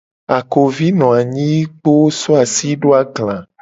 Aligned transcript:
Akovi 0.37 0.87
no 0.97 1.07
anyi 1.19 1.51
kpoo 1.79 2.05
so 2.19 2.29
asi 2.43 2.69
do 2.81 2.89
agla. 3.01 3.37